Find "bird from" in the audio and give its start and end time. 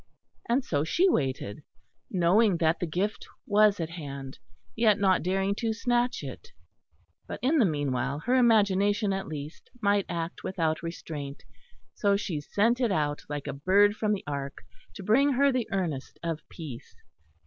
13.53-14.13